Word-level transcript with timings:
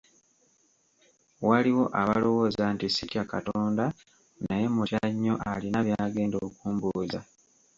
Waliwo 1.47 1.85
abalowooza 2.01 2.63
nti 2.73 2.87
sitya 2.95 3.23
Katonda 3.31 3.85
naye 4.45 4.65
mmutya 4.69 5.01
nnyo 5.11 5.35
alina 5.51 5.79
by’agenda 5.87 6.37
okumbuuza. 6.47 7.19